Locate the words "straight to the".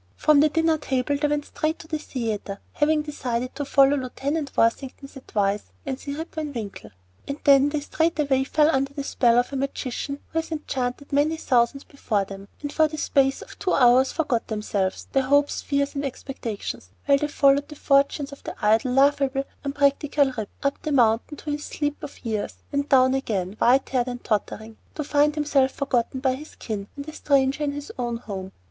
1.45-1.99